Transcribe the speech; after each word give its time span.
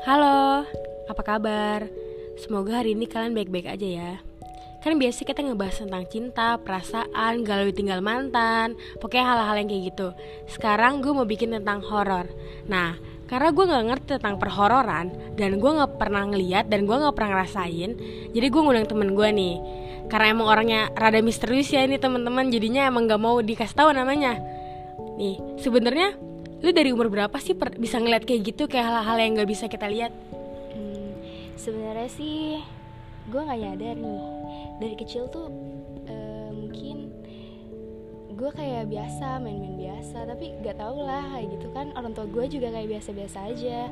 Halo, 0.00 0.64
apa 1.12 1.20
kabar? 1.20 1.84
Semoga 2.40 2.80
hari 2.80 2.96
ini 2.96 3.04
kalian 3.04 3.36
baik-baik 3.36 3.68
aja 3.68 3.84
ya. 3.84 4.12
Kan 4.80 4.96
biasa 4.96 5.28
kita 5.28 5.44
ngebahas 5.44 5.84
tentang 5.84 6.08
cinta, 6.08 6.56
perasaan, 6.56 7.44
galau 7.44 7.68
tinggal 7.68 8.00
mantan, 8.00 8.80
pokoknya 8.96 9.28
hal-hal 9.28 9.60
yang 9.60 9.68
kayak 9.68 9.84
gitu. 9.92 10.08
Sekarang 10.48 11.04
gue 11.04 11.12
mau 11.12 11.28
bikin 11.28 11.52
tentang 11.52 11.84
horor. 11.84 12.32
Nah, 12.64 12.96
karena 13.28 13.52
gue 13.52 13.64
nggak 13.68 13.84
ngerti 13.92 14.08
tentang 14.16 14.40
perhororan 14.40 15.36
dan 15.36 15.60
gue 15.60 15.70
nggak 15.76 15.92
pernah 16.00 16.24
ngeliat 16.32 16.72
dan 16.72 16.88
gue 16.88 16.96
nggak 16.96 17.12
pernah 17.12 17.30
ngerasain, 17.36 17.90
jadi 18.32 18.46
gue 18.48 18.60
ngundang 18.64 18.88
temen 18.88 19.12
gue 19.12 19.28
nih. 19.28 19.54
Karena 20.08 20.32
emang 20.32 20.48
orangnya 20.48 20.88
rada 20.96 21.20
misterius 21.20 21.68
ya 21.68 21.84
ini 21.84 22.00
teman-teman, 22.00 22.48
jadinya 22.48 22.88
emang 22.88 23.04
nggak 23.04 23.20
mau 23.20 23.36
dikasih 23.44 23.76
tahu 23.76 23.92
namanya. 23.92 24.40
Nih, 25.20 25.36
sebenarnya 25.60 26.29
lu 26.60 26.70
dari 26.76 26.92
umur 26.92 27.08
berapa 27.08 27.36
sih 27.40 27.56
per- 27.56 27.80
bisa 27.80 27.96
ngeliat 27.96 28.28
kayak 28.28 28.52
gitu 28.52 28.68
kayak 28.68 28.92
hal-hal 28.92 29.16
yang 29.16 29.32
nggak 29.40 29.48
bisa 29.48 29.64
kita 29.64 29.88
lihat? 29.88 30.12
Hmm, 30.76 31.16
sebenarnya 31.56 32.08
sih 32.12 32.60
gue 33.32 33.40
nggak 33.40 33.60
nyadar 33.60 33.96
nih. 33.96 34.22
Dari 34.80 34.94
kecil 34.96 35.28
tuh 35.32 35.48
eh, 36.04 36.50
mungkin 36.52 37.12
gue 38.36 38.50
kayak 38.56 38.88
biasa 38.88 39.40
main-main 39.40 39.76
biasa 39.76 40.24
tapi 40.24 40.56
gak 40.64 40.80
tau 40.80 41.00
lah 41.00 41.24
kayak 41.32 41.48
gitu 41.56 41.68
kan. 41.72 41.92
Orang 41.96 42.12
tua 42.12 42.28
gue 42.28 42.44
juga 42.48 42.68
kayak 42.72 42.88
biasa-biasa 42.92 43.38
aja. 43.56 43.88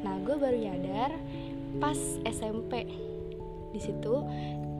Nah 0.00 0.16
gue 0.24 0.36
baru 0.40 0.56
nyadar 0.56 1.12
pas 1.80 1.96
SMP 2.24 2.88
di 3.70 3.78
situ 3.80 4.24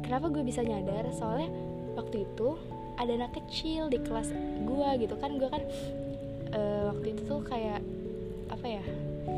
kenapa 0.04 0.32
gue 0.32 0.40
bisa 0.40 0.64
nyadar? 0.64 1.04
Soalnya 1.12 1.52
waktu 2.00 2.24
itu 2.24 2.56
ada 2.96 3.12
anak 3.12 3.32
kecil 3.44 3.88
di 3.92 4.00
kelas 4.00 4.32
gue 4.64 4.88
gitu 5.04 5.16
kan. 5.20 5.36
Gue 5.36 5.48
kan 5.48 5.64
eh, 6.50 6.82
waktu 6.90 7.06
itu 7.14 7.22
tuh 7.26 7.40
kayak 7.42 7.80
apa 8.50 8.66
ya 8.66 8.84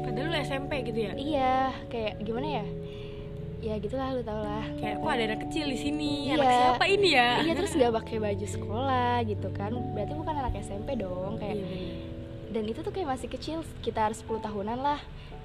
Padahal 0.02 0.28
lu 0.32 0.36
SMP 0.40 0.72
gitu 0.88 0.98
ya? 1.04 1.12
Iya, 1.14 1.54
kayak 1.92 2.12
gimana 2.24 2.62
ya? 2.62 2.66
Ya 3.62 3.74
gitulah 3.78 4.10
lu 4.10 4.22
tau 4.26 4.42
lah. 4.42 4.66
Kayak 4.80 4.98
kok 4.98 5.10
ada 5.14 5.24
anak 5.30 5.40
kecil 5.46 5.66
di 5.70 5.78
sini, 5.78 6.12
Iya. 6.26 6.34
anak 6.34 6.50
siapa 6.50 6.84
ini 6.90 7.08
ya? 7.14 7.28
Iya 7.46 7.52
terus 7.54 7.72
nggak 7.78 7.92
pakai 8.02 8.16
baju 8.18 8.46
sekolah 8.46 9.14
gitu 9.28 9.48
kan? 9.54 9.72
Berarti 9.94 10.12
bukan 10.18 10.34
anak 10.34 10.54
SMP 10.58 10.98
dong 10.98 11.38
kayak. 11.38 11.56
Iya. 11.62 11.66
Dan 12.52 12.62
itu 12.68 12.80
tuh 12.82 12.92
kayak 12.92 13.08
masih 13.16 13.28
kecil, 13.30 13.58
sekitar 13.78 14.10
10 14.12 14.26
tahunan 14.42 14.78
lah. 14.82 15.00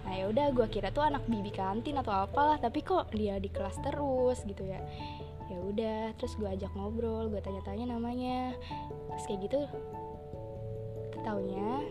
Nah 0.08 0.14
ya 0.16 0.26
udah 0.32 0.50
gue 0.56 0.68
kira 0.72 0.90
tuh 0.90 1.04
anak 1.06 1.24
bibi 1.30 1.52
kantin 1.54 2.00
atau 2.00 2.12
apalah, 2.26 2.58
tapi 2.58 2.82
kok 2.82 3.12
dia 3.14 3.38
di 3.38 3.52
kelas 3.54 3.78
terus 3.86 4.42
gitu 4.44 4.64
ya. 4.66 4.82
Ya 5.48 5.58
udah, 5.64 6.12
terus 6.20 6.36
gue 6.36 6.48
ajak 6.48 6.72
ngobrol, 6.76 7.32
gue 7.32 7.40
tanya-tanya 7.40 7.96
namanya. 7.96 8.52
Terus 9.14 9.24
kayak 9.30 9.40
gitu, 9.48 9.60
taunya 11.28 11.84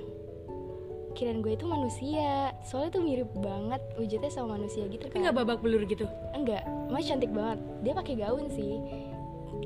kirain 1.13 1.41
gue 1.41 1.53
itu 1.53 1.65
manusia 1.65 2.53
soalnya 2.61 2.97
tuh 2.97 3.03
mirip 3.05 3.29
banget 3.37 3.81
wujudnya 3.97 4.29
sama 4.29 4.57
manusia 4.57 4.85
gitu 4.89 5.05
Tapi 5.05 5.17
kan 5.17 5.21
nggak 5.25 5.37
babak 5.37 5.59
belur 5.61 5.85
gitu? 5.85 6.05
enggak 6.33 6.65
mas 6.89 7.05
cantik 7.05 7.33
banget 7.33 7.57
dia 7.81 7.93
pakai 7.93 8.15
gaun 8.17 8.49
sih 8.49 8.81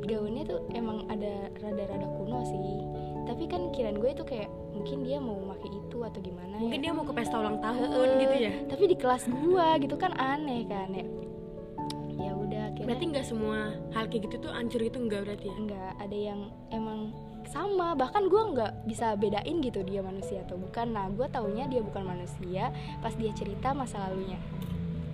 gaunnya 0.06 0.42
tuh 0.46 0.62
emang 0.74 1.06
ada 1.06 1.50
rada-rada 1.58 2.06
kuno 2.18 2.42
sih 2.42 2.78
tapi 3.26 3.46
kan 3.46 3.70
kirain 3.70 3.98
gue 3.98 4.10
itu 4.10 4.22
kayak 4.22 4.46
mungkin 4.70 5.02
dia 5.02 5.18
mau 5.18 5.34
pakai 5.50 5.70
itu 5.70 5.98
atau 6.00 6.20
gimana 6.22 6.54
Mungkin 6.58 6.78
ya. 6.78 6.84
dia 6.86 6.92
mau 6.94 7.02
ke 7.02 7.12
pesta 7.14 7.36
ulang 7.36 7.58
tahun 7.58 7.88
Heeh, 7.91 8.18
gitu 8.22 8.36
ya? 8.38 8.52
tapi 8.70 8.84
di 8.86 8.96
kelas 8.96 9.24
gua 9.26 9.74
gitu 9.78 9.94
kan 9.98 10.12
aneh 10.14 10.62
kan 10.66 10.88
ya 10.94 11.06
ya 12.20 12.30
udah 12.36 12.64
Berarti 12.80 13.04
nggak 13.10 13.26
semua 13.26 13.74
hal 13.92 14.06
kayak 14.06 14.30
gitu 14.30 14.46
tuh 14.46 14.52
hancur 14.54 14.80
itu 14.80 14.98
nggak 14.98 15.20
berarti 15.26 15.46
ya? 15.50 15.54
enggak 15.58 15.91
ada 15.98 16.16
yang 16.16 16.41
emang 16.70 17.10
sama 17.50 17.98
bahkan 17.98 18.30
gua 18.30 18.46
nggak 18.54 18.72
bisa 18.86 19.18
bedain 19.18 19.58
gitu 19.58 19.82
dia 19.82 20.00
manusia 20.00 20.46
atau 20.46 20.54
bukan. 20.54 20.94
Nah 20.94 21.10
gue 21.10 21.26
taunya 21.28 21.66
dia 21.66 21.82
bukan 21.82 22.06
manusia 22.06 22.70
pas 23.02 23.10
dia 23.18 23.34
cerita 23.34 23.74
masa 23.74 23.98
lalunya. 24.06 24.38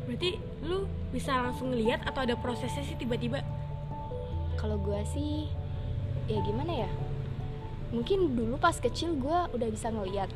Berarti 0.04 0.36
lu 0.62 0.84
bisa 1.10 1.32
langsung 1.34 1.72
ngeliat 1.72 2.04
atau 2.04 2.28
ada 2.28 2.36
prosesnya 2.36 2.84
sih 2.84 2.94
tiba-tiba? 2.94 3.40
kalau 4.56 4.82
gue 4.82 5.00
sih 5.14 5.46
ya 6.26 6.42
gimana 6.42 6.88
ya? 6.88 6.90
Mungkin 7.94 8.34
dulu 8.34 8.58
pas 8.58 8.74
kecil 8.82 9.14
gue 9.14 9.38
udah 9.54 9.68
bisa 9.70 9.94
ngeliat. 9.94 10.26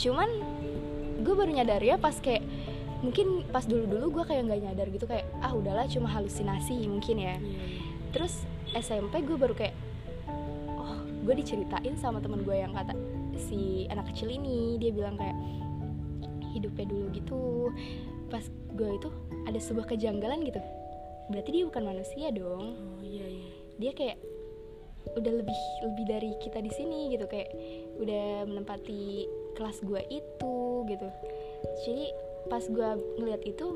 Cuman 0.00 0.32
gue 1.20 1.34
baru 1.36 1.52
nyadar 1.52 1.84
ya 1.84 2.00
pas 2.00 2.16
kayak 2.16 2.40
mungkin 3.04 3.44
pas 3.52 3.68
dulu 3.68 3.84
dulu 3.84 4.06
gue 4.22 4.24
kayak 4.32 4.48
nggak 4.48 4.60
nyadar 4.64 4.86
gitu 4.88 5.04
kayak 5.04 5.28
ah 5.44 5.52
udahlah 5.52 5.84
cuma 5.92 6.08
halusinasi 6.08 6.88
mungkin 6.88 7.20
ya. 7.20 7.36
Iya, 7.36 7.60
terus 8.16 8.48
SMP 8.72 9.20
gue 9.28 9.36
baru 9.36 9.52
kayak 9.52 9.76
gue 11.26 11.34
diceritain 11.34 11.98
sama 11.98 12.22
temen 12.22 12.46
gue 12.46 12.54
yang 12.54 12.70
kata 12.70 12.94
si 13.34 13.90
anak 13.90 14.14
kecil 14.14 14.30
ini 14.30 14.78
dia 14.78 14.94
bilang 14.94 15.18
kayak 15.18 15.34
hidupnya 16.54 16.86
dulu 16.86 17.06
gitu 17.12 17.42
pas 18.30 18.46
gue 18.78 18.90
itu 18.94 19.08
ada 19.46 19.58
sebuah 19.58 19.86
kejanggalan 19.90 20.42
gitu. 20.46 20.62
Berarti 21.26 21.48
dia 21.50 21.64
bukan 21.66 21.84
manusia 21.86 22.30
dong. 22.30 22.78
Oh 22.78 23.02
iya 23.02 23.26
iya. 23.26 23.50
dia 23.76 23.92
kayak 23.92 24.18
udah 25.14 25.32
lebih 25.38 25.60
lebih 25.86 26.04
dari 26.10 26.30
kita 26.42 26.58
di 26.58 26.72
sini 26.74 27.14
gitu 27.14 27.30
kayak 27.30 27.54
udah 28.02 28.42
menempati 28.50 29.30
kelas 29.54 29.78
gua 29.86 30.02
itu 30.10 30.56
gitu. 30.90 31.08
Jadi 31.86 32.06
pas 32.50 32.64
gua 32.66 32.98
ngeliat 33.18 33.42
itu 33.46 33.66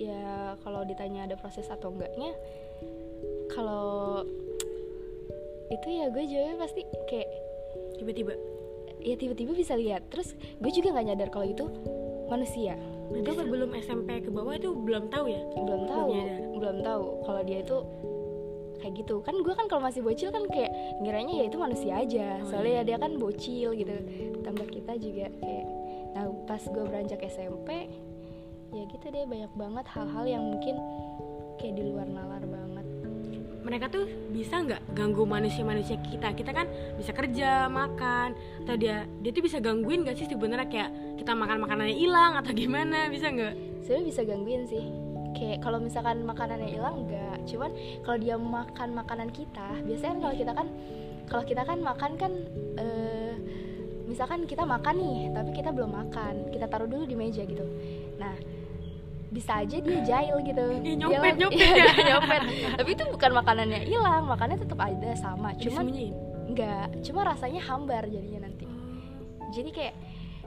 ya 0.00 0.56
kalau 0.66 0.82
ditanya 0.82 1.28
ada 1.30 1.36
proses 1.38 1.68
atau 1.70 1.92
enggaknya 1.94 2.34
kalau 3.52 4.24
itu 5.70 5.86
ya 5.86 6.10
gue 6.10 6.24
jawabnya 6.26 6.56
pasti 6.58 6.82
kayak 7.06 7.30
Tiba-tiba. 8.00 8.32
ya 9.00 9.14
tiba-tiba 9.16 9.52
bisa 9.52 9.76
lihat. 9.76 10.08
Terus 10.08 10.32
gue 10.36 10.70
juga 10.72 10.92
nggak 10.96 11.06
nyadar 11.12 11.28
kalau 11.32 11.46
itu 11.48 11.64
manusia. 12.28 12.76
Berarti 13.12 13.26
Gue 13.26 13.36
sebelum 13.44 13.70
SMP 13.76 14.08
ke 14.24 14.30
bawah 14.32 14.54
itu 14.56 14.70
belum 14.72 15.12
tahu 15.12 15.26
ya? 15.28 15.40
belum 15.52 15.82
tahu 15.88 16.08
belum 16.60 16.76
tahu 16.84 17.04
kalau 17.24 17.40
dia 17.44 17.60
itu 17.64 17.76
kayak 18.80 18.92
gitu. 19.04 19.14
Kan 19.20 19.36
gue 19.44 19.54
kan 19.56 19.66
kalau 19.68 19.82
masih 19.84 20.00
bocil 20.00 20.32
kan 20.32 20.44
kayak 20.48 20.72
ngiranya 21.04 21.34
ya 21.40 21.44
itu 21.48 21.56
manusia 21.60 21.92
aja. 22.00 22.40
Oh, 22.40 22.48
soalnya 22.48 22.72
iya. 22.72 22.82
ya 22.84 22.88
dia 22.88 22.96
kan 23.00 23.12
bocil 23.20 23.68
gitu. 23.76 23.94
Tambah 24.40 24.66
kita 24.72 24.92
juga 24.96 25.26
kayak 25.40 25.66
nah 26.10 26.26
pas 26.48 26.62
gue 26.64 26.82
beranjak 26.82 27.22
SMP 27.22 27.86
ya 28.70 28.82
gitu 28.86 29.06
deh 29.10 29.26
banyak 29.26 29.52
banget 29.54 29.86
hal-hal 29.94 30.24
yang 30.26 30.42
mungkin 30.46 30.78
kayak 31.58 31.74
di 31.78 31.82
luar 31.86 32.06
nalar 32.06 32.42
banget 32.46 32.69
Mereka 33.70 33.86
tuh 33.86 34.04
bisa 34.34 34.58
nggak 34.58 34.98
ganggu 34.98 35.22
manusia-manusia 35.22 36.02
kita? 36.02 36.34
Kita 36.34 36.50
kan 36.50 36.66
bisa 36.98 37.14
kerja, 37.14 37.70
makan, 37.70 38.34
atau 38.66 38.74
dia 38.74 39.06
dia 39.22 39.30
tuh 39.30 39.46
bisa 39.46 39.62
gangguin 39.62 40.02
gak 40.02 40.18
sih 40.18 40.26
sebenarnya 40.26 40.66
kayak 40.66 40.90
kita 41.22 41.38
makan 41.38 41.62
makanannya 41.62 41.94
hilang 41.94 42.34
atau 42.34 42.50
gimana? 42.50 43.06
Bisa 43.06 43.30
nggak? 43.30 43.70
sebenarnya 43.90 44.06
bisa 44.06 44.22
gangguin 44.22 44.62
sih 44.70 44.84
kayak 45.34 45.58
kalau 45.66 45.82
misalkan 45.82 46.22
makanannya 46.22 46.70
hilang 46.70 47.06
enggak 47.06 47.42
cuman 47.42 47.70
kalau 48.06 48.18
dia 48.22 48.38
makan 48.38 48.88
makanan 48.94 49.28
kita 49.34 49.68
biasanya 49.82 50.14
kan 50.14 50.22
kalau 50.22 50.34
kita 50.38 50.52
kan 50.54 50.68
kalau 51.26 51.42
kita 51.42 51.62
kan 51.66 51.78
makan 51.82 52.12
kan 52.14 52.32
eh, 52.78 53.34
misalkan 54.06 54.46
kita 54.46 54.62
makan 54.62 54.94
nih 54.94 55.18
tapi 55.34 55.50
kita 55.58 55.74
belum 55.74 55.90
makan 55.90 56.54
kita 56.54 56.70
taruh 56.70 56.86
dulu 56.86 57.02
di 57.02 57.18
meja 57.18 57.42
gitu 57.42 57.66
nah 58.14 58.34
bisa 59.30 59.52
aja 59.56 59.76
dia 59.78 59.98
jahil 60.02 60.36
gitu. 60.42 60.64
Dia 60.84 60.94
nyopet, 60.96 61.22
lagi- 61.24 61.40
nyopet. 61.40 61.58
Iya, 61.70 61.74
ya. 61.76 61.86
dia 61.96 62.04
nyopet. 62.10 62.40
Tapi 62.76 62.90
itu 62.90 63.04
bukan 63.08 63.30
makanannya 63.32 63.78
hilang 63.82 64.22
makannya 64.26 64.58
tetap 64.58 64.78
ada 64.78 65.10
sama. 65.14 65.54
Cuman 65.54 65.86
Disembunyiin? 65.86 66.14
enggak 66.46 66.86
cuma 67.00 67.20
rasanya 67.24 67.60
hambar 67.62 68.02
jadinya 68.04 68.44
nanti. 68.44 68.66
Jadi 69.50 69.70
kayak 69.70 69.94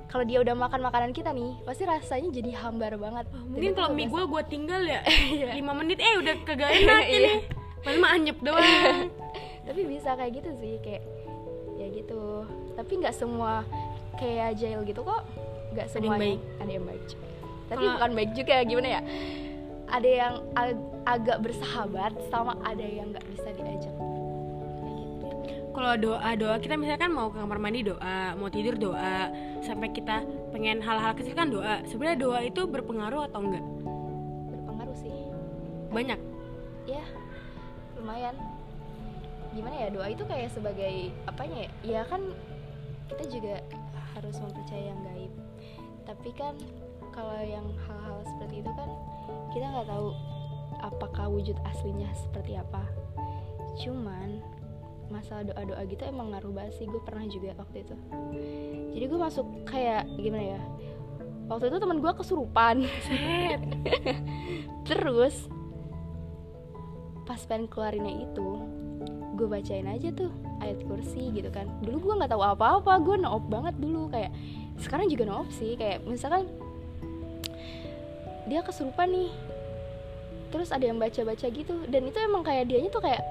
kalau 0.06 0.24
dia 0.24 0.38
udah 0.38 0.54
makan 0.54 0.84
makanan 0.84 1.10
kita 1.10 1.32
nih 1.32 1.58
pasti 1.64 1.84
rasanya 1.84 2.30
jadi 2.30 2.52
hambar 2.60 2.96
banget. 2.96 3.26
Oh, 3.32 3.42
mungkin 3.48 3.72
kalau 3.72 3.90
nggak 3.90 3.98
mie 3.98 4.10
gue 4.10 4.24
gue 4.26 4.44
tinggal 4.46 4.82
ya. 4.84 5.00
Iya. 5.08 5.50
5 5.58 5.80
menit 5.80 5.98
eh 5.98 6.14
udah 6.18 6.36
kagak 6.44 6.70
enak 6.72 7.04
Iya. 7.04 7.18
ini 7.18 7.32
Padahal 7.80 8.00
mah 8.00 8.12
anyep 8.14 8.38
doang. 8.40 9.12
Tapi 9.64 9.82
bisa 9.84 10.14
kayak 10.14 10.32
gitu 10.38 10.50
sih 10.56 10.76
kayak 10.80 11.04
ya 11.76 11.88
gitu. 11.90 12.44
Tapi 12.76 12.92
nggak 12.96 13.12
semua 13.12 13.64
kayak 14.14 14.56
jail 14.56 14.84
gitu 14.84 15.02
kok. 15.02 15.24
Nggak 15.72 15.88
yang 15.90 15.94
semuanya. 16.06 16.20
baik. 16.22 16.40
ada 16.60 16.72
yang 16.72 16.86
baik 16.86 17.04
tapi 17.68 17.84
Kalau- 17.84 17.94
bukan 17.96 18.12
baik 18.14 18.32
juga 18.34 18.56
gimana 18.64 18.88
ya? 18.90 19.02
Ada 19.94 20.10
yang 20.10 20.34
ag- 20.56 20.90
agak 21.06 21.38
bersahabat 21.40 22.12
sama 22.28 22.58
ada 22.66 22.82
yang 22.82 23.14
nggak 23.14 23.26
bisa 23.30 23.50
diajak. 23.54 23.94
Kalau 25.74 25.94
doa 25.98 26.30
doa 26.38 26.56
kita 26.62 26.78
misalkan 26.78 27.10
mau 27.10 27.34
ke 27.34 27.42
kamar 27.42 27.58
mandi 27.58 27.82
doa 27.82 28.38
mau 28.38 28.46
tidur 28.48 28.78
doa. 28.78 29.30
Sampai 29.62 29.90
kita 29.90 30.22
pengen 30.54 30.80
hal-hal 30.80 31.18
kecil 31.18 31.34
kan 31.34 31.50
doa. 31.50 31.82
Sebenarnya 31.90 32.20
doa 32.22 32.40
itu 32.42 32.62
berpengaruh 32.64 33.26
atau 33.28 33.42
enggak? 33.42 33.66
Berpengaruh 34.50 34.98
sih. 34.98 35.14
Banyak? 35.90 36.20
Ya 36.86 37.04
lumayan. 37.98 38.36
Gimana 39.54 39.76
ya 39.78 39.88
doa 39.94 40.08
itu 40.10 40.24
kayak 40.26 40.50
sebagai 40.54 41.10
apanya 41.26 41.66
ya? 41.66 41.70
Ya 41.82 42.02
kan 42.06 42.22
kita 43.10 43.24
juga 43.30 43.62
harus 44.14 44.36
mempercayai 44.42 44.90
yang 44.90 45.02
gaib. 45.06 45.34
Tapi 46.06 46.30
kan 46.38 46.54
kalau 47.14 47.38
yang 47.40 47.66
hal-hal 47.86 48.20
seperti 48.26 48.66
itu 48.66 48.72
kan 48.74 48.90
kita 49.54 49.66
nggak 49.70 49.88
tahu 49.88 50.10
apakah 50.82 51.26
wujud 51.30 51.56
aslinya 51.64 52.10
seperti 52.18 52.58
apa. 52.58 52.84
Cuman 53.80 54.42
masalah 55.14 55.46
doa-doa 55.46 55.86
gitu 55.86 56.02
emang 56.04 56.34
ngaruh 56.34 56.52
banget 56.52 56.74
sih. 56.82 56.86
Gue 56.90 57.00
pernah 57.06 57.24
juga 57.30 57.54
waktu 57.56 57.86
itu. 57.86 57.96
Jadi 58.98 59.06
gue 59.06 59.20
masuk 59.20 59.46
kayak 59.70 60.10
gimana 60.18 60.58
ya 60.58 60.62
waktu 61.52 61.70
itu 61.70 61.78
teman 61.80 62.00
gue 62.00 62.12
kesurupan. 62.18 62.76
Terus 64.90 65.48
pas 67.24 67.40
pengen 67.48 67.72
keluarinnya 67.72 68.28
itu 68.28 68.50
gue 69.34 69.48
bacain 69.50 69.90
aja 69.90 70.14
tuh 70.14 70.30
ayat 70.62 70.82
kursi 70.86 71.34
gitu 71.34 71.50
kan. 71.50 71.68
Dulu 71.82 72.12
gue 72.12 72.14
nggak 72.24 72.32
tahu 72.32 72.44
apa-apa 72.44 73.00
gue 73.02 73.16
noob 73.22 73.48
banget 73.50 73.76
dulu. 73.80 74.10
Kayak 74.12 74.32
sekarang 74.80 75.08
juga 75.10 75.24
noob 75.28 75.50
sih. 75.54 75.76
Kayak 75.76 76.06
misalkan 76.08 76.48
dia 78.46 78.62
kesurupan 78.62 79.08
nih. 79.08 79.32
Terus 80.50 80.70
ada 80.70 80.86
yang 80.86 80.98
baca-baca 80.98 81.48
gitu 81.50 81.74
dan 81.90 82.02
itu 82.06 82.18
emang 82.18 82.46
kayak 82.46 82.70
dianya 82.70 82.90
tuh 82.90 83.02
kayak 83.02 83.22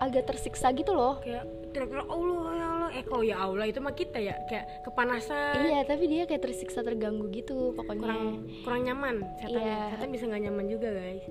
agak 0.00 0.24
tersiksa 0.26 0.72
gitu 0.72 0.90
loh. 0.90 1.20
Kayak 1.20 1.44
teriak 1.70 2.08
Allah 2.08 2.50
ya 2.52 2.66
Allah. 2.66 2.90
Eh 2.92 3.02
kok 3.04 3.22
ya 3.22 3.36
Allah 3.38 3.64
itu 3.64 3.78
mah 3.78 3.92
kita 3.92 4.18
ya 4.18 4.34
kayak 4.46 4.82
kepanasan. 4.82 5.62
Iya 5.62 5.80
tapi 5.84 6.04
dia 6.08 6.22
kayak 6.24 6.42
tersiksa 6.42 6.80
terganggu 6.80 7.28
gitu 7.30 7.70
pokoknya. 7.72 8.02
Kurang 8.02 8.24
kurang 8.64 8.82
nyaman 8.82 9.16
setan 9.38 9.60
Iya. 9.60 9.80
setan 9.94 10.08
bisa 10.10 10.24
nggak 10.26 10.42
nyaman 10.48 10.66
juga 10.66 10.88
guys. 10.90 11.24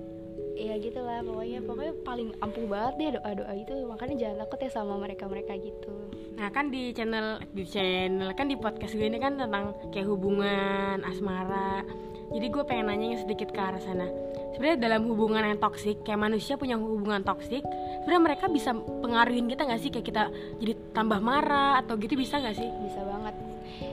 Iya 0.52 0.74
gitu 0.78 1.00
lah 1.02 1.20
pokoknya. 1.26 1.60
Pokoknya 1.66 1.94
paling 2.06 2.30
ampuh 2.38 2.66
banget 2.70 2.94
deh 2.96 3.10
doa 3.18 3.32
doa 3.34 3.54
itu 3.58 3.74
makanya 3.84 4.16
jangan 4.18 4.38
takut 4.46 4.60
ya 4.62 4.70
sama 4.70 4.94
mereka 4.96 5.26
mereka 5.26 5.54
gitu. 5.58 5.90
Nah 6.38 6.48
kan 6.50 6.70
di 6.70 6.94
channel 6.94 7.42
di 7.52 7.64
channel 7.66 8.30
kan 8.34 8.46
di 8.46 8.56
podcast 8.56 8.94
gue 8.94 9.06
ini 9.06 9.18
kan 9.18 9.36
tentang 9.36 9.74
kayak 9.90 10.06
hubungan 10.06 11.02
asmara. 11.02 11.82
Jadi 12.32 12.48
gue 12.48 12.64
pengen 12.64 12.88
nanya 12.88 13.20
sedikit 13.20 13.52
ke 13.52 13.60
arah 13.60 13.82
sana. 13.84 14.08
Sebenarnya 14.56 14.78
dalam 14.80 15.08
hubungan 15.08 15.44
yang 15.44 15.60
toksik, 15.60 16.04
kayak 16.04 16.20
manusia 16.20 16.60
punya 16.60 16.76
hubungan 16.76 17.24
toksik, 17.24 17.64
sebenarnya 18.04 18.24
mereka 18.24 18.46
bisa 18.52 18.76
pengaruhin 18.76 19.48
kita 19.48 19.68
nggak 19.68 19.82
sih 19.82 19.92
kayak 19.92 20.08
kita 20.08 20.24
jadi 20.60 20.74
tambah 20.92 21.20
marah 21.24 21.80
atau 21.84 21.96
gitu 22.00 22.20
bisa 22.20 22.40
nggak 22.40 22.56
sih? 22.56 22.70
bisa 22.84 23.00
banget 23.04 23.36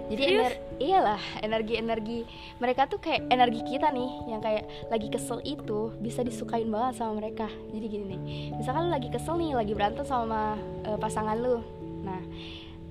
jadi 0.08 0.22
Serius? 0.24 0.40
ener 0.40 0.54
iyalah 0.78 1.22
energi 1.44 1.74
energi 1.76 2.18
mereka 2.58 2.88
tuh 2.88 2.98
kayak 3.00 3.28
energi 3.28 3.60
kita 3.64 3.92
nih 3.92 4.10
yang 4.30 4.40
kayak 4.40 4.64
lagi 4.88 5.08
kesel 5.12 5.38
itu 5.44 5.92
bisa 6.00 6.24
disukain 6.24 6.68
banget 6.68 7.00
sama 7.00 7.20
mereka 7.20 7.46
jadi 7.72 7.86
gini 7.86 8.04
nih 8.16 8.20
misalkan 8.56 8.88
lu 8.88 8.92
lagi 8.92 9.08
kesel 9.12 9.36
nih 9.36 9.52
lagi 9.54 9.72
berantem 9.76 10.04
sama 10.08 10.56
eh, 10.86 10.98
pasangan 10.98 11.36
lu 11.36 11.60
nah 12.02 12.20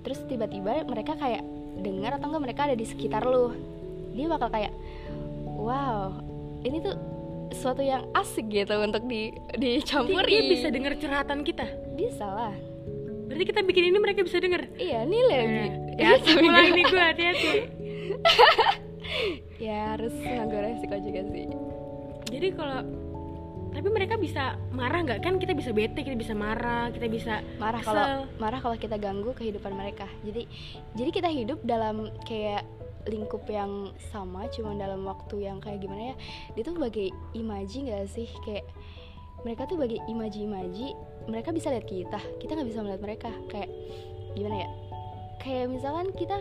terus 0.06 0.22
tiba-tiba 0.30 0.86
mereka 0.86 1.18
kayak 1.18 1.42
dengar 1.82 2.18
atau 2.18 2.30
enggak 2.32 2.44
mereka 2.52 2.62
ada 2.70 2.76
di 2.78 2.86
sekitar 2.86 3.26
lu 3.26 3.54
dia 4.14 4.26
bakal 4.30 4.50
kayak 4.50 4.74
wow 5.58 6.14
ini 6.64 6.78
tuh 6.82 6.96
sesuatu 7.52 7.82
yang 7.84 8.04
asik 8.14 8.48
gitu 8.52 8.76
untuk 8.80 9.04
di 9.08 9.32
Jadi 9.56 9.82
dicampurin. 9.82 10.28
Dia 10.28 10.42
bisa 10.52 10.68
dengar 10.72 10.94
curhatan 11.00 11.40
kita. 11.48 11.66
bisa 11.98 12.26
lah. 12.28 12.56
Berarti 13.28 13.44
kita 13.44 13.62
bikin 13.66 13.92
ini 13.92 13.98
mereka 14.00 14.24
bisa 14.24 14.40
denger. 14.40 14.72
iya 14.80 15.04
nilai 15.04 15.74
Ya, 15.98 16.16
pulang 16.22 16.68
ini 16.72 16.84
gue 16.86 17.02
hati-hati. 17.02 17.50
ya 19.66 19.98
harus 19.98 20.14
ngambil 20.14 20.60
resiko 20.72 20.96
juga 21.02 21.22
sih. 21.34 21.46
Jadi 22.28 22.48
kalau 22.54 22.80
tapi 23.74 23.90
mereka 23.94 24.16
bisa 24.18 24.58
marah 24.74 25.04
nggak? 25.04 25.20
Kan 25.26 25.38
kita 25.42 25.54
bisa 25.58 25.74
bete 25.74 26.02
kita 26.02 26.16
bisa 26.18 26.34
marah 26.34 26.90
kita 26.94 27.10
bisa 27.10 27.42
marah 27.62 27.82
kalau 27.84 28.06
marah 28.38 28.60
kalau 28.62 28.78
kita 28.78 28.96
ganggu 28.96 29.34
kehidupan 29.34 29.74
mereka. 29.74 30.06
Jadi 30.24 30.46
jadi 30.94 31.10
kita 31.10 31.30
hidup 31.34 31.60
dalam 31.66 32.14
kayak 32.24 32.64
lingkup 33.08 33.44
yang 33.50 33.92
sama 34.12 34.46
cuma 34.52 34.76
dalam 34.76 35.04
waktu 35.08 35.48
yang 35.48 35.58
kayak 35.64 35.84
gimana 35.84 36.14
ya 36.14 36.16
dia 36.54 36.64
tuh 36.64 36.78
bagai 36.78 37.10
imaji 37.34 37.78
nggak 37.88 38.08
sih? 38.12 38.30
Kayak 38.46 38.68
mereka 39.42 39.70
tuh 39.70 39.78
bagai 39.78 40.00
imaji-imaji 40.10 40.98
mereka 41.30 41.50
bisa 41.54 41.70
lihat 41.72 41.86
kita 41.88 42.20
kita 42.40 42.52
nggak 42.56 42.70
bisa 42.70 42.80
melihat 42.84 43.02
mereka. 43.02 43.32
Kayak 43.50 43.70
gimana 44.38 44.56
ya? 44.64 44.70
Kayak 45.42 45.66
misalkan 45.74 46.08
kita 46.14 46.38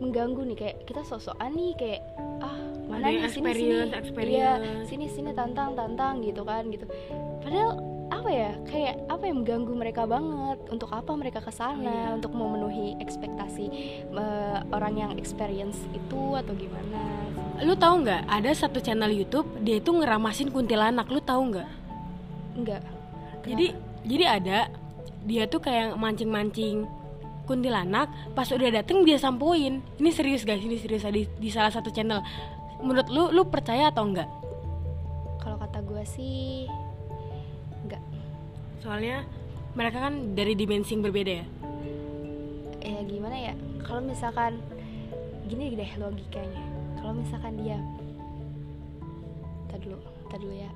mengganggu 0.00 0.42
nih 0.48 0.56
kayak 0.56 0.76
kita 0.88 1.02
sosokan 1.04 1.52
nih 1.52 1.72
kayak 1.76 2.00
ah 2.40 2.56
mana 2.88 3.12
nih? 3.12 3.28
Sini 3.28 3.52
sini. 3.52 3.92
experience, 3.92 4.64
iya 4.64 4.88
sini 4.88 5.06
sini 5.12 5.30
tantang 5.36 5.76
tantang 5.76 6.24
gitu 6.24 6.42
kan 6.46 6.68
gitu. 6.72 6.88
Padahal 7.44 7.89
apa 8.20 8.30
ya 8.30 8.52
kayak 8.68 8.94
apa 9.08 9.22
yang 9.24 9.36
mengganggu 9.40 9.72
mereka 9.72 10.02
banget? 10.04 10.58
Untuk 10.68 10.92
apa 10.92 11.10
mereka 11.16 11.40
ke 11.40 11.48
sana? 11.48 11.80
Oh, 11.80 11.88
iya. 11.88 12.08
untuk 12.12 12.32
memenuhi 12.36 13.00
ekspektasi 13.00 13.66
eh, 14.12 14.58
orang 14.70 14.94
yang 14.94 15.12
experience 15.16 15.80
itu 15.96 16.36
atau 16.36 16.52
gimana? 16.52 17.00
Lu 17.64 17.72
tahu 17.72 18.04
nggak 18.04 18.28
ada 18.28 18.50
satu 18.52 18.78
channel 18.84 19.08
YouTube 19.08 19.48
dia 19.64 19.80
itu 19.80 19.88
ngeramasin 19.88 20.52
kuntilanak. 20.52 21.08
Lu 21.08 21.24
tahu 21.24 21.56
nggak? 21.56 21.68
Enggak 22.60 22.82
jadi 23.40 23.66
jadi 24.04 24.24
ada 24.28 24.58
dia 25.24 25.44
tuh 25.48 25.60
kayak 25.60 25.96
mancing-mancing 25.96 26.84
kuntilanak. 27.48 28.12
Pas 28.36 28.48
udah 28.52 28.68
dateng 28.68 29.02
dia 29.08 29.16
sampoin 29.16 29.80
ini 29.80 30.10
serius 30.12 30.44
guys 30.44 30.60
ini 30.60 30.76
serius 30.76 31.08
di, 31.08 31.24
di 31.24 31.48
salah 31.48 31.72
satu 31.72 31.88
channel. 31.88 32.20
Menurut 32.84 33.08
lu 33.08 33.32
lu 33.32 33.42
percaya 33.48 33.88
atau 33.88 34.04
enggak 34.08 34.28
kalau 35.40 35.56
kata 35.56 35.80
gue 35.80 36.04
sih 36.04 36.68
enggak 37.86 38.02
soalnya 38.80 39.24
mereka 39.74 40.02
kan 40.02 40.34
dari 40.34 40.58
dimensi 40.58 40.98
yang 40.98 41.04
berbeda 41.06 41.32
ya. 41.44 41.46
Ya 42.82 43.00
gimana 43.06 43.36
ya? 43.38 43.54
Kalau 43.86 44.02
misalkan 44.02 44.58
gini 45.46 45.78
deh 45.78 45.90
logikanya. 46.00 46.62
Kalau 46.98 47.12
misalkan 47.16 47.54
dia 47.60 47.78
Tadi 49.70 49.86
dulu 49.86 49.98
tadi 50.26 50.42
dulu 50.42 50.56
ya. 50.58 50.72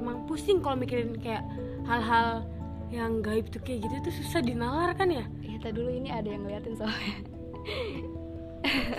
Emang 0.00 0.24
pusing 0.24 0.64
kalau 0.64 0.80
mikirin 0.80 1.12
kayak 1.20 1.44
hal-hal 1.84 2.48
yang 2.88 3.20
gaib 3.20 3.48
tuh 3.52 3.60
kayak 3.60 3.84
gitu 3.84 4.08
tuh 4.08 4.14
susah 4.24 4.40
dinalar 4.40 4.96
kan 4.96 5.12
ya? 5.12 5.28
Ya 5.44 5.60
tadi 5.60 5.76
dulu 5.76 5.92
ini 5.92 6.08
ada 6.08 6.24
yang 6.24 6.48
ngeliatin 6.48 6.74
soalnya. 6.80 7.16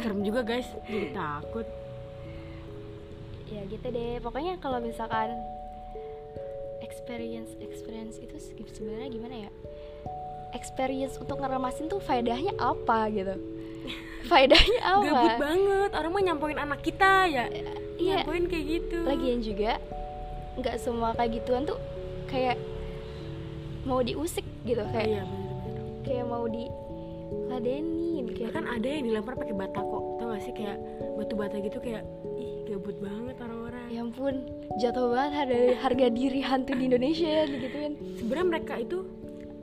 Serem 0.05 0.21
juga 0.21 0.45
guys. 0.45 0.69
Jadi 0.85 1.09
takut. 1.17 1.65
Ya 3.49 3.65
gitu 3.65 3.87
deh. 3.89 4.21
Pokoknya 4.21 4.61
kalau 4.61 4.77
misalkan 4.77 5.33
experience 7.03 7.51
experience 7.59 8.15
itu 8.15 8.39
se- 8.39 8.55
sebenarnya 8.79 9.11
gimana 9.11 9.35
ya? 9.43 9.51
Experience 10.55 11.19
untuk 11.19 11.43
ngeremasin 11.43 11.91
tuh 11.91 11.99
faedahnya 11.99 12.55
apa 12.55 13.11
gitu? 13.11 13.35
Faedahnya 14.31 14.79
apa? 14.79 15.03
Gabut 15.03 15.35
banget 15.35 15.91
orang 15.99 16.11
mah 16.15 16.23
nyampoin 16.23 16.55
anak 16.55 16.79
kita 16.79 17.27
ya 17.27 17.51
iya. 17.99 18.23
nyampoin 18.23 18.47
kayak 18.47 18.65
gitu. 18.71 19.03
Lagian 19.03 19.43
juga 19.43 19.83
nggak 20.55 20.79
semua 20.79 21.11
kayak 21.19 21.43
gituan 21.43 21.67
tuh 21.67 21.75
kayak 22.31 22.55
mau 23.83 23.99
diusik 23.99 24.47
gitu 24.63 24.79
kayak 24.95 25.19
iya 25.19 25.23
kayak 26.07 26.23
mau 26.23 26.47
di 26.47 26.71
ladenin 27.51 28.31
kayak 28.31 28.55
bahkan 28.55 28.65
ada 28.71 28.87
yang 28.87 29.03
dilempar 29.11 29.35
pakai 29.35 29.55
bata 29.59 29.79
kok 29.83 30.03
tau 30.23 30.27
gak 30.31 30.39
sih? 30.39 30.55
Kayak 30.55 30.79
batu 31.19 31.35
bata 31.35 31.55
gitu 31.59 31.83
kayak 31.83 32.07
ih 32.39 32.63
gabut 32.71 32.95
banget 33.03 33.35
orang-orang 33.43 33.62
ya 33.89 34.03
ampun 34.03 34.45
jatuh 34.79 35.11
banget 35.11 35.31
harga, 35.33 35.59
harga 35.83 36.07
diri 36.09 36.41
hantu 36.43 36.71
di 36.75 36.83
Indonesia 36.91 37.27
ya 37.27 37.43
digituin. 37.47 37.93
Sebenarnya 38.19 38.47
mereka 38.59 38.73
itu 38.79 38.97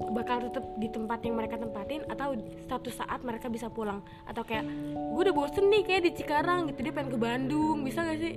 bakal 0.09 0.49
tetap 0.49 0.65
di 0.81 0.89
tempat 0.89 1.21
yang 1.23 1.37
mereka 1.37 1.61
tempatin 1.61 2.03
atau 2.09 2.33
suatu 2.65 2.89
saat 2.89 3.21
mereka 3.21 3.53
bisa 3.53 3.69
pulang. 3.69 4.01
Atau 4.25 4.43
kayak 4.47 4.65
gue 4.89 5.21
udah 5.21 5.35
bosen 5.37 5.69
nih 5.69 5.83
kayak 5.85 6.03
di 6.09 6.13
Cikarang 6.17 6.73
gitu. 6.73 6.81
Dia 6.89 6.93
pengen 6.97 7.11
ke 7.13 7.19
Bandung 7.21 7.85
bisa 7.85 8.01
gak 8.01 8.19
sih? 8.19 8.35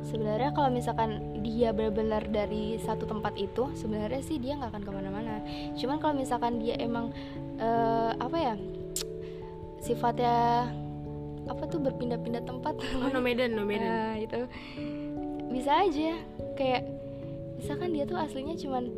Sebenarnya 0.00 0.50
kalau 0.56 0.72
misalkan 0.72 1.44
dia 1.44 1.76
benar-benar 1.76 2.24
dari 2.32 2.80
satu 2.80 3.04
tempat 3.04 3.36
itu 3.36 3.68
sebenarnya 3.76 4.24
sih 4.24 4.40
dia 4.40 4.56
nggak 4.56 4.72
akan 4.72 4.82
ke 4.82 4.90
mana-mana. 4.96 5.34
Cuman 5.76 6.00
kalau 6.00 6.16
misalkan 6.16 6.56
dia 6.56 6.80
emang 6.80 7.12
eh, 7.60 8.10
apa 8.16 8.36
ya 8.40 8.54
sifatnya 9.84 10.72
apa 11.50 11.66
tuh 11.66 11.82
berpindah-pindah 11.82 12.46
tempat? 12.46 12.78
Oh 13.02 13.10
no 13.10 13.18
Medan 13.18 13.58
no 13.58 13.66
Medan. 13.66 13.90
Nah, 13.90 14.14
itu 14.16 14.40
bisa 15.50 15.82
aja 15.82 16.14
kayak 16.54 16.86
misalkan 17.58 17.90
dia 17.90 18.06
tuh 18.06 18.14
aslinya 18.16 18.54
cuman 18.54 18.88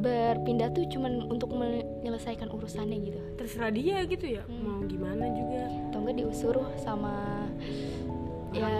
berpindah 0.00 0.68
tuh 0.72 0.84
cuman 0.88 1.28
untuk 1.28 1.52
menyelesaikan 1.52 2.48
urusannya 2.48 2.98
gitu. 3.04 3.20
Terserah 3.36 3.72
dia 3.72 4.00
gitu 4.08 4.26
ya 4.26 4.42
Hmm. 4.48 4.64
mau 4.64 4.80
gimana 4.88 5.28
juga. 5.32 5.68
Atau 5.88 5.98
enggak 6.04 6.16
diusuruh 6.24 6.68
sama 6.80 7.44
ya 8.56 8.72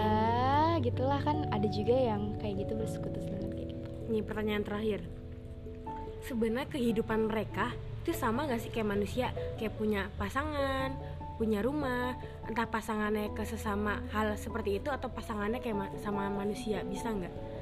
gitulah 0.81 1.21
kan. 1.21 1.45
Ada 1.53 1.69
juga 1.69 1.93
yang 1.97 2.41
kayak 2.41 2.65
gitu 2.67 2.73
bersekutu 2.77 3.19
dengan 3.21 3.53
kayak 3.53 3.69
gitu. 3.77 3.89
Ini 4.09 4.19
pertanyaan 4.25 4.65
terakhir. 4.65 5.01
Sebenarnya 6.25 6.69
kehidupan 6.69 7.29
mereka 7.29 7.73
itu 8.05 8.17
sama 8.17 8.49
gak 8.49 8.61
sih 8.65 8.73
kayak 8.73 8.89
manusia? 8.89 9.33
Kayak 9.61 9.77
punya 9.77 10.09
pasangan, 10.17 10.97
punya 11.39 11.63
rumah, 11.63 12.19
entah 12.51 12.67
pasangannya 12.67 13.31
ke 13.33 13.47
sesama 13.47 14.03
hal 14.11 14.35
seperti 14.35 14.83
itu 14.83 14.91
atau 14.91 15.07
pasangannya 15.07 15.63
kayak 15.63 15.79
ma- 15.79 15.95
sama 16.03 16.27
manusia, 16.27 16.83
bisa 16.83 17.15
nggak? 17.15 17.59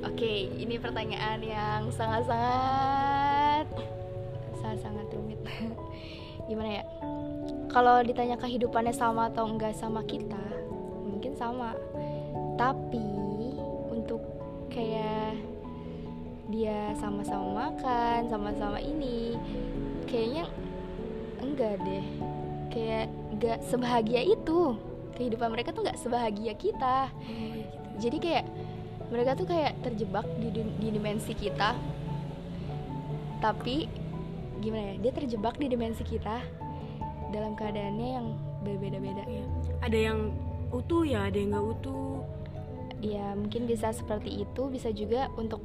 oke 0.00 0.32
ini 0.56 0.80
pertanyaan 0.80 1.40
yang 1.44 1.82
sangat-sangat 1.92 3.66
sangat-sangat 4.56 5.06
rumit. 5.12 5.40
Gimana 6.48 6.80
ya? 6.80 6.84
Kalau 7.70 8.02
ditanya 8.02 8.34
kehidupannya 8.40 8.94
sama 8.96 9.30
atau 9.30 9.46
enggak 9.46 9.76
sama 9.76 10.02
kita 10.04 10.40
mungkin 11.06 11.36
sama. 11.36 11.76
Tapi 12.58 13.08
untuk 13.92 14.20
kayak 14.68 15.38
dia 16.50 16.92
sama-sama 16.98 17.70
makan 17.70 18.26
sama-sama 18.26 18.82
ini 18.82 19.38
kayaknya 20.10 20.50
enggak 21.38 21.78
deh 21.86 22.04
kayak 22.70 23.06
nggak 23.36 23.58
sebahagia 23.66 24.22
itu. 24.24 24.78
Kehidupan 25.18 25.52
mereka 25.52 25.74
tuh 25.74 25.84
nggak 25.84 26.00
sebahagia 26.00 26.54
kita. 26.56 27.12
Jadi 28.00 28.16
kayak 28.22 28.46
mereka 29.10 29.34
tuh 29.36 29.46
kayak 29.50 29.76
terjebak 29.82 30.24
di, 30.38 30.48
di 30.54 30.88
dimensi 30.88 31.34
kita. 31.36 31.76
Tapi 33.42 33.90
gimana 34.60 34.94
ya 34.94 34.96
dia 35.00 35.12
terjebak 35.12 35.56
di 35.56 35.66
dimensi 35.68 36.04
kita 36.04 36.40
dalam 37.34 37.52
keadaannya 37.58 38.08
yang 38.16 38.26
berbeda-beda. 38.60 39.24
Iya. 39.24 39.44
ada 39.80 39.98
yang 39.98 40.18
utuh 40.70 41.02
ya 41.02 41.28
ada 41.28 41.36
yang 41.36 41.52
nggak 41.52 41.66
utuh. 41.78 42.22
Ya 43.00 43.32
mungkin 43.36 43.64
bisa 43.68 43.92
seperti 43.92 44.44
itu. 44.44 44.62
Bisa 44.72 44.92
juga 44.92 45.28
untuk 45.36 45.60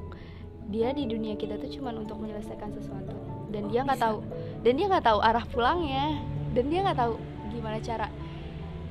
dia 0.65 0.89
di 0.95 1.05
dunia 1.05 1.37
kita 1.37 1.61
tuh 1.61 1.69
cuman 1.69 2.03
untuk 2.07 2.17
menyelesaikan 2.17 2.73
sesuatu. 2.73 3.13
Dan 3.51 3.69
Oh, 3.69 3.71
dia 3.71 3.81
nggak 3.87 4.01
tahu 4.01 4.19
dan 4.65 4.73
dia 4.75 4.85
nggak 4.89 5.05
tahu 5.05 5.19
arah 5.21 5.45
pulangnya 5.47 6.17
dan 6.55 6.71
dia 6.71 6.79
nggak 6.87 6.97
tahu 6.97 7.19
gimana 7.51 7.77
cara. 7.83 8.07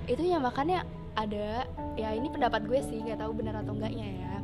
Itu 0.04 0.20
ya 0.20 0.36
makanya 0.36 0.84
ada 1.16 1.64
ya 1.96 2.12
ini 2.12 2.28
pendapat 2.28 2.68
gue 2.68 2.78
sih 2.84 3.00
nggak 3.00 3.24
tahu 3.24 3.32
benar 3.32 3.64
atau 3.64 3.72
enggaknya 3.72 4.06
ya. 4.20 4.34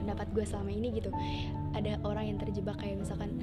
Pendapat 0.00 0.26
gue 0.32 0.44
selama 0.48 0.72
ini 0.72 0.88
gitu. 0.96 1.12
Ada 1.76 2.00
orang 2.00 2.32
yang 2.32 2.38
terjebak 2.40 2.80
kayak 2.80 3.04
misalkan 3.04 3.36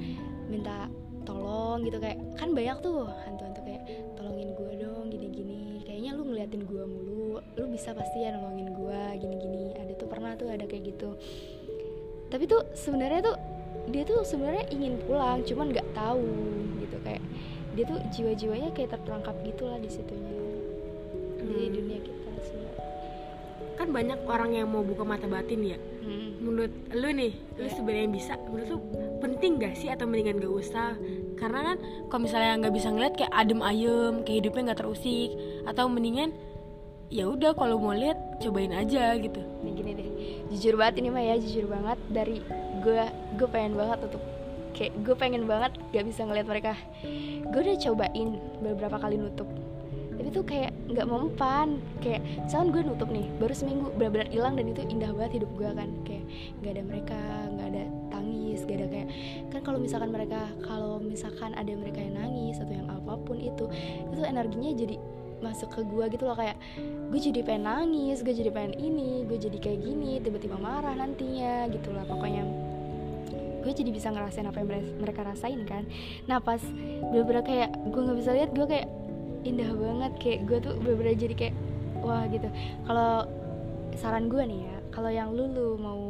minta 0.50 0.90
tolong 1.22 1.86
gitu 1.86 2.02
kayak 2.02 2.18
kan 2.34 2.50
banyak 2.50 2.78
tuh 2.82 3.06
hantu-hantu 3.26 3.60
kayak 3.62 3.82
tolongin 4.18 4.50
gue 4.58 4.72
dong 4.82 5.06
gini-gini. 5.14 5.86
Kayaknya 5.86 6.10
lu 6.18 6.22
ngeliatin 6.26 6.62
gue 6.66 6.84
mulu 6.84 7.38
lu 7.38 7.64
bisa 7.70 7.94
pasti 7.94 8.26
ya 8.26 8.34
nolongin 8.34 8.74
gue 8.74 9.00
gini-gini. 9.22 9.78
Ada 9.78 9.94
tuh 9.94 10.10
pernah 10.10 10.34
tuh 10.34 10.50
ada 10.50 10.66
kayak 10.66 10.90
gitu. 10.90 11.14
Tapi 12.26 12.50
tuh 12.50 12.66
sebenarnya 12.74 13.22
tuh 13.22 13.36
dia 13.86 14.02
tuh 14.02 14.26
sebenarnya 14.26 14.66
ingin 14.74 14.98
pulang 15.06 15.46
cuman 15.46 15.70
nggak 15.70 15.86
tahu 15.94 16.26
gitu 16.82 16.98
kayak 17.06 17.22
dia 17.76 17.84
tuh 17.84 18.00
jiwa-jiwanya 18.10 18.72
kayak 18.72 18.96
terperangkap 18.96 19.36
gitulah 19.44 19.76
di 19.76 19.90
situnya 19.92 20.32
di 21.36 21.44
Hmm. 21.46 21.72
dunia 21.72 21.98
kita 22.00 22.30
sebenarnya 22.42 22.84
kan 23.76 23.88
banyak 23.92 24.18
orang 24.24 24.50
yang 24.50 24.66
mau 24.66 24.80
buka 24.80 25.04
mata 25.04 25.28
batin 25.28 25.62
ya. 25.62 25.78
Hmm. 26.02 26.38
menurut 26.38 26.70
lu 26.94 27.10
nih 27.10 27.34
lu 27.58 27.66
Iya. 27.66 27.74
sebenarnya 27.74 28.08
bisa 28.08 28.32
menurut 28.46 28.68
lu 28.70 28.78
penting 29.18 29.58
gak 29.58 29.74
sih 29.74 29.90
atau 29.90 30.06
mendingan 30.06 30.38
gak 30.38 30.54
usah? 30.54 30.94
Karena 31.34 31.60
kan 31.66 31.76
kalau 32.06 32.20
misalnya 32.22 32.52
nggak 32.62 32.74
bisa 32.74 32.88
ngeliat 32.88 33.14
kayak 33.18 33.32
adem 33.34 33.60
ayem 33.60 34.22
kayak 34.22 34.36
hidupnya 34.40 34.62
nggak 34.70 34.80
terusik 34.80 35.30
atau 35.66 35.84
mendingan 35.90 36.30
ya 37.10 37.26
udah 37.26 37.52
kalau 37.52 37.76
mau 37.76 37.90
lihat 37.90 38.16
cobain 38.38 38.70
aja 38.70 39.18
gitu. 39.18 39.42
Nih 39.60 39.72
gini 39.74 39.90
deh, 39.94 40.08
jujur 40.50 40.74
banget 40.78 41.02
ini 41.02 41.08
mah 41.10 41.22
ya, 41.22 41.34
jujur 41.36 41.66
banget. 41.66 41.98
Dari 42.08 42.36
gue, 42.80 43.02
gue 43.36 43.48
pengen 43.50 43.74
banget 43.74 43.98
untuk 44.06 44.22
kayak 44.76 44.92
gue 45.00 45.16
pengen 45.16 45.48
banget 45.48 45.72
gak 45.90 46.04
bisa 46.04 46.28
ngeliat 46.28 46.44
mereka. 46.44 46.76
Gue 47.48 47.60
udah 47.64 47.76
cobain 47.80 48.28
beberapa 48.60 48.96
kali 49.00 49.16
nutup, 49.16 49.48
tapi 50.20 50.28
tuh 50.28 50.44
kayak 50.44 50.72
nggak 50.92 51.06
mempan. 51.08 51.80
Kayak 52.04 52.20
misalkan 52.44 52.68
gue 52.76 52.82
nutup 52.84 53.08
nih, 53.08 53.26
baru 53.40 53.54
seminggu 53.56 53.88
benar-benar 53.96 54.28
hilang 54.28 54.54
dan 54.60 54.68
itu 54.68 54.84
indah 54.84 55.10
banget 55.16 55.40
hidup 55.40 55.50
gue 55.56 55.70
kan. 55.72 55.88
Kayak 56.04 56.24
nggak 56.60 56.72
ada 56.76 56.82
mereka, 56.84 57.20
nggak 57.56 57.68
ada 57.72 57.84
tangis, 58.12 58.58
gak 58.68 58.76
ada 58.84 58.86
kayak 58.92 59.08
kan 59.48 59.60
kalau 59.64 59.78
misalkan 59.80 60.10
mereka, 60.12 60.40
kalau 60.60 61.00
misalkan 61.00 61.50
ada 61.56 61.72
mereka 61.72 61.98
yang 62.04 62.14
nangis 62.20 62.60
atau 62.60 62.74
yang 62.76 62.88
apa 62.92 63.12
pun 63.24 63.40
itu, 63.40 63.64
itu 64.12 64.22
energinya 64.22 64.70
jadi 64.76 64.96
masuk 65.36 65.68
ke 65.68 65.80
gue 65.84 66.04
gitu 66.16 66.24
loh 66.24 66.36
kayak 66.36 66.56
gue 67.12 67.20
jadi 67.20 67.44
pengen 67.44 67.68
nangis 67.68 68.24
gue 68.24 68.32
jadi 68.32 68.48
pengen 68.48 68.72
ini 68.80 69.28
gue 69.28 69.36
jadi 69.36 69.58
kayak 69.60 69.84
gini 69.84 70.16
tiba-tiba 70.24 70.56
marah 70.56 70.96
nantinya 70.96 71.68
gitu 71.68 71.92
lah 71.92 72.08
pokoknya 72.08 72.40
gue 73.66 73.74
jadi 73.74 73.90
bisa 73.90 74.14
ngerasain 74.14 74.46
apa 74.46 74.62
yang 74.62 74.68
mere- 74.70 74.94
mereka 75.02 75.26
rasain 75.26 75.58
kan? 75.66 75.82
Nah 76.24 76.38
pas 76.38 76.62
bener-bener 77.10 77.42
kayak 77.42 77.70
gue 77.90 78.00
nggak 78.00 78.18
bisa 78.18 78.30
lihat 78.30 78.50
gue 78.54 78.62
kayak 78.64 78.86
indah 79.42 79.70
banget. 79.74 80.12
Kayak 80.22 80.38
gue 80.46 80.58
tuh 80.62 80.74
bener-bener 80.78 81.18
jadi 81.18 81.34
kayak 81.34 81.54
wah 81.98 82.22
gitu. 82.30 82.46
Kalau 82.86 83.26
saran 83.98 84.30
gue 84.30 84.42
nih 84.46 84.60
ya 84.62 84.76
kalau 84.94 85.10
yang 85.10 85.34
lulu 85.34 85.74
mau 85.76 86.02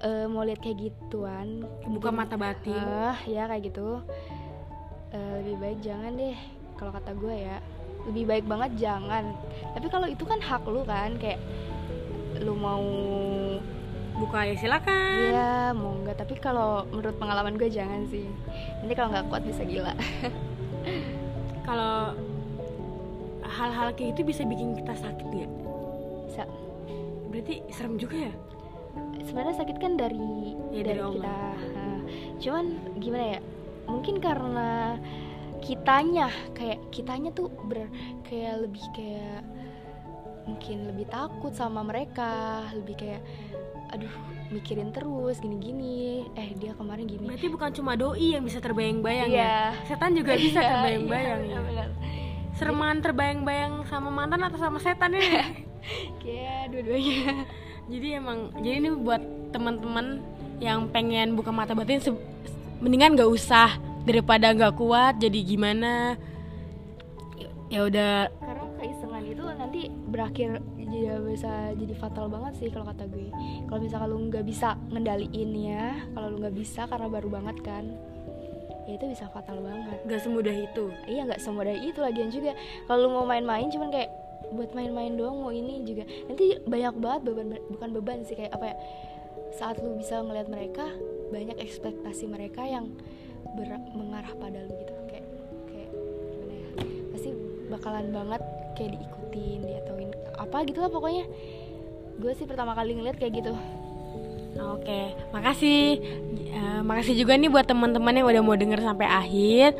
eh, 0.00 0.26
mau 0.30 0.44
lihat 0.44 0.60
kayak 0.60 0.78
gituan 0.78 1.64
buka 1.90 2.12
gitu, 2.12 2.16
mata 2.16 2.36
batin. 2.38 2.76
ah 2.78 3.18
ya 3.26 3.50
kayak 3.50 3.72
gitu 3.72 3.98
Eh, 5.10 5.32
lebih 5.42 5.56
baik 5.58 5.78
jangan 5.78 6.10
deh. 6.14 6.34
Kalau 6.74 6.90
kata 6.90 7.14
gue 7.14 7.34
ya 7.34 7.62
lebih 8.04 8.24
baik 8.26 8.44
banget 8.44 8.70
jangan. 8.82 9.30
Tapi 9.70 9.86
kalau 9.86 10.10
itu 10.10 10.26
kan 10.26 10.42
hak 10.42 10.66
lu 10.66 10.82
kan? 10.82 11.14
Kayak 11.22 11.38
lu 12.42 12.58
mau 12.58 12.82
buka 14.14 14.46
ya 14.46 14.54
silakan. 14.54 15.18
Ya 15.30 15.54
mau 15.72 15.94
enggak 15.94 16.16
tapi 16.18 16.38
kalau 16.38 16.86
menurut 16.88 17.18
pengalaman 17.18 17.54
gue 17.54 17.66
jangan 17.66 18.06
sih. 18.08 18.26
Nanti 18.80 18.94
kalau 18.94 19.10
nggak 19.10 19.26
kuat 19.28 19.42
bisa 19.42 19.62
gila. 19.64 19.94
Kalau 21.64 22.12
hal-hal 23.40 23.96
kayak 23.96 24.12
itu 24.12 24.22
bisa 24.22 24.44
bikin 24.44 24.76
kita 24.76 24.92
sakit 24.92 25.28
ya 25.32 25.48
bisa. 26.28 26.44
Berarti 27.32 27.64
serem 27.72 27.96
juga 27.96 28.28
ya? 28.28 28.34
Sebenarnya 29.24 29.56
sakit 29.56 29.76
kan 29.80 29.96
dari 29.96 30.52
Ya, 30.70 30.84
dari 30.84 31.00
Allah. 31.00 31.16
kita. 31.16 31.36
Nah, 31.72 32.00
cuman 32.36 32.64
gimana 33.00 33.24
ya? 33.24 33.40
Mungkin 33.88 34.16
karena 34.20 35.00
kitanya 35.64 36.28
kayak 36.52 36.84
kitanya 36.92 37.32
tuh 37.32 37.48
ber 37.64 37.88
kayak 38.28 38.68
lebih 38.68 38.84
kayak 38.92 39.40
mungkin 40.44 40.84
lebih 40.84 41.08
takut 41.08 41.56
sama 41.56 41.80
mereka 41.80 42.60
lebih 42.76 43.00
kayak 43.00 43.24
aduh 43.94 44.10
mikirin 44.50 44.90
terus 44.90 45.38
gini-gini. 45.38 46.26
Eh 46.34 46.54
dia 46.58 46.74
kemarin 46.74 47.06
gini. 47.06 47.26
Berarti 47.26 47.46
bukan 47.50 47.70
cuma 47.74 47.94
doi 47.94 48.34
yang 48.34 48.44
bisa 48.44 48.58
terbayang-bayang 48.58 49.30
ya? 49.30 49.34
Iya. 49.34 49.56
setan 49.86 50.12
juga 50.14 50.34
bisa 50.34 50.60
Iya, 50.60 50.70
terbayang-bayang 50.70 51.40
iya, 51.46 51.60
ya? 51.62 51.86
sereman 52.54 53.02
terbayang-bayang 53.02 53.82
sama 53.90 54.14
mantan 54.14 54.46
atau 54.46 54.58
sama 54.58 54.78
setan 54.78 55.14
ini? 55.14 55.26
Kayak 56.22 56.70
dua-duanya. 56.70 57.46
Jadi 57.84 58.08
emang 58.16 58.38
jadi 58.58 58.76
ini 58.80 58.90
buat 58.96 59.22
teman-teman 59.52 60.24
yang 60.62 60.88
pengen 60.88 61.34
buka 61.36 61.50
mata 61.52 61.74
batin 61.74 62.00
mendingan 62.82 63.14
gak 63.14 63.30
usah. 63.30 63.70
Daripada 64.04 64.52
nggak 64.52 64.76
kuat 64.76 65.16
jadi 65.16 65.40
gimana? 65.40 66.20
Ya 67.72 67.88
udah. 67.88 68.28
Karena 68.28 68.64
keisengan 68.76 69.24
itu 69.24 69.44
nanti 69.56 69.80
berakhir 69.88 70.60
jadi 71.04 71.20
bisa 71.20 71.52
jadi 71.76 71.94
fatal 72.00 72.26
banget 72.32 72.52
sih 72.56 72.68
kalau 72.72 72.88
kata 72.88 73.04
gue. 73.12 73.28
Kalau 73.68 73.80
misalkan 73.80 74.08
lu 74.08 74.18
nggak 74.32 74.44
bisa 74.48 74.80
ngendaliin 74.88 75.50
ya 75.52 75.84
kalau 76.16 76.32
lu 76.32 76.36
nggak 76.40 76.56
bisa 76.56 76.88
karena 76.88 77.06
baru 77.12 77.28
banget 77.28 77.56
kan 77.60 77.84
ya 78.84 79.00
itu 79.00 79.04
bisa 79.08 79.28
fatal 79.32 79.60
banget. 79.64 79.98
Gak 80.04 80.20
semudah 80.20 80.52
itu? 80.52 80.92
Iya 81.08 81.24
nggak 81.28 81.40
semudah 81.40 81.72
itu 81.72 81.98
lagian 82.00 82.28
juga. 82.28 82.52
Kalau 82.84 83.08
lu 83.08 83.10
mau 83.12 83.24
main-main 83.24 83.68
cuman 83.72 83.88
kayak 83.88 84.12
buat 84.52 84.70
main-main 84.76 85.16
doang 85.16 85.40
mau 85.40 85.52
ini 85.52 85.84
juga. 85.84 86.04
Nanti 86.28 86.60
banyak 86.64 86.94
banget 87.00 87.20
beban 87.24 87.48
bukan 87.72 87.88
beban 87.96 88.18
sih 88.24 88.36
kayak 88.36 88.52
apa 88.56 88.72
ya 88.72 88.76
saat 89.56 89.80
lu 89.80 89.96
bisa 89.96 90.20
ngeliat 90.20 90.50
mereka 90.50 90.84
banyak 91.32 91.56
ekspektasi 91.56 92.28
mereka 92.28 92.66
yang 92.66 92.92
ber- 93.56 93.88
mengarah 93.96 94.32
pada 94.36 94.68
lu 94.68 94.72
gitu. 94.76 94.94
Kayak 95.08 95.26
kayak 95.68 95.90
gimana 96.28 96.54
ya 96.54 96.68
pasti 97.12 97.30
bakalan 97.72 98.06
banget 98.12 98.42
kayak 98.76 98.90
diikutin 99.00 99.60
diatauin 99.64 100.12
apa 100.54 100.70
gitu 100.70 100.78
lah 100.78 100.86
pokoknya 100.86 101.26
gue 102.22 102.32
sih 102.38 102.46
pertama 102.46 102.78
kali 102.78 102.94
ngeliat 102.94 103.18
kayak 103.18 103.42
gitu 103.42 103.54
Oke, 104.54 105.10
makasih. 105.34 105.98
Eh, 106.54 106.80
makasih 106.86 107.18
juga 107.18 107.34
nih 107.34 107.50
buat 107.50 107.66
teman-teman 107.66 108.14
yang 108.14 108.26
udah 108.30 108.42
mau 108.46 108.54
denger 108.54 108.86
sampai 108.86 109.10
akhir. 109.10 109.74